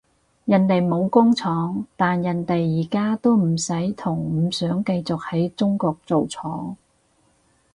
[0.45, 6.75] 人哋冇工廠，但人哋而家都唔使同唔想繼續喺中國做廠